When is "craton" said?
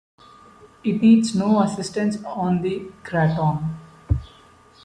3.03-3.75